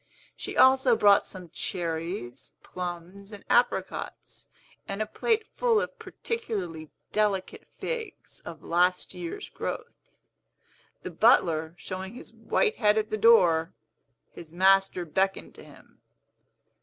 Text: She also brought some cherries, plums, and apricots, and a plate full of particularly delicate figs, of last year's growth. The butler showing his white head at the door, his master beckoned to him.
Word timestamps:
She 0.35 0.57
also 0.57 0.95
brought 0.95 1.27
some 1.27 1.51
cherries, 1.51 2.53
plums, 2.63 3.31
and 3.31 3.45
apricots, 3.51 4.47
and 4.87 4.99
a 4.99 5.05
plate 5.05 5.45
full 5.55 5.79
of 5.79 5.99
particularly 5.99 6.89
delicate 7.11 7.67
figs, 7.77 8.39
of 8.39 8.63
last 8.63 9.13
year's 9.13 9.47
growth. 9.49 10.17
The 11.03 11.11
butler 11.11 11.75
showing 11.77 12.15
his 12.15 12.33
white 12.33 12.77
head 12.77 12.97
at 12.97 13.11
the 13.11 13.15
door, 13.15 13.75
his 14.31 14.51
master 14.51 15.05
beckoned 15.05 15.53
to 15.53 15.63
him. 15.63 16.01